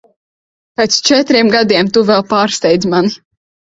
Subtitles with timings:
[0.79, 3.15] Pēc četriem gadiem tu vēl pārsteidz mani.